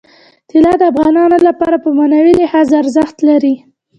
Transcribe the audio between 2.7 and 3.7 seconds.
ارزښت لري.